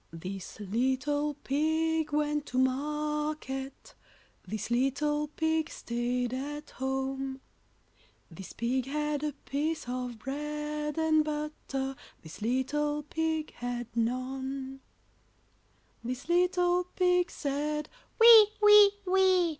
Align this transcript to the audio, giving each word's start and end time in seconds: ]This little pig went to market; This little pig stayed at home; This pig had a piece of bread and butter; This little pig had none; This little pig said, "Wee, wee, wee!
]This 0.11 0.59
little 0.59 1.35
pig 1.43 2.11
went 2.11 2.47
to 2.47 2.57
market; 2.57 3.93
This 4.47 4.71
little 4.71 5.27
pig 5.27 5.69
stayed 5.69 6.33
at 6.33 6.71
home; 6.71 7.39
This 8.31 8.51
pig 8.53 8.87
had 8.87 9.23
a 9.23 9.33
piece 9.33 9.87
of 9.87 10.17
bread 10.17 10.97
and 10.97 11.23
butter; 11.23 11.95
This 12.23 12.41
little 12.41 13.03
pig 13.03 13.51
had 13.53 13.95
none; 13.95 14.79
This 16.03 16.27
little 16.27 16.83
pig 16.85 17.29
said, 17.29 17.87
"Wee, 18.19 18.47
wee, 18.59 18.91
wee! 19.05 19.41